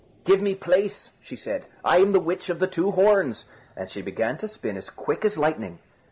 [0.23, 4.01] "Give me place," she said; "I am the Witch of the two Horns," and she
[4.01, 5.77] began to spin as quick as lightning.